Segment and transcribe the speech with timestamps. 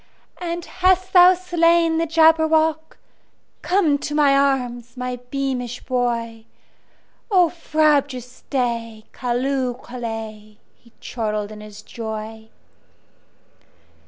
[0.39, 2.97] "And hast thou slain the Jabberwock?
[3.61, 9.03] Come to my arms, my beamish boy!O frabjous day!
[9.13, 9.75] Callooh!
[9.79, 12.49] Callay!"He chortled in his joy.